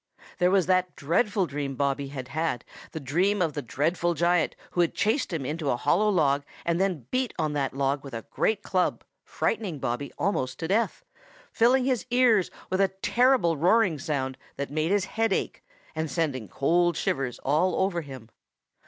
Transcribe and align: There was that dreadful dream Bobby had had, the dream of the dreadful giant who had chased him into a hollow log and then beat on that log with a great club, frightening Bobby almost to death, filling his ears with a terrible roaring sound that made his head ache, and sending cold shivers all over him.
There 0.39 0.49
was 0.49 0.65
that 0.65 0.95
dreadful 0.95 1.45
dream 1.45 1.75
Bobby 1.75 2.07
had 2.07 2.29
had, 2.29 2.65
the 2.91 2.99
dream 2.99 3.39
of 3.39 3.53
the 3.53 3.61
dreadful 3.61 4.15
giant 4.15 4.55
who 4.71 4.81
had 4.81 4.95
chased 4.95 5.31
him 5.31 5.45
into 5.45 5.69
a 5.69 5.77
hollow 5.77 6.09
log 6.09 6.43
and 6.65 6.81
then 6.81 7.05
beat 7.11 7.35
on 7.37 7.53
that 7.53 7.75
log 7.75 8.03
with 8.03 8.15
a 8.15 8.25
great 8.31 8.63
club, 8.63 9.03
frightening 9.23 9.77
Bobby 9.77 10.11
almost 10.17 10.57
to 10.57 10.67
death, 10.67 11.05
filling 11.51 11.85
his 11.85 12.07
ears 12.09 12.49
with 12.71 12.81
a 12.81 12.87
terrible 13.03 13.57
roaring 13.57 13.99
sound 13.99 14.39
that 14.55 14.71
made 14.71 14.89
his 14.89 15.05
head 15.05 15.31
ache, 15.31 15.63
and 15.93 16.09
sending 16.09 16.47
cold 16.47 16.97
shivers 16.97 17.37
all 17.37 17.75
over 17.75 18.01
him. 18.01 18.29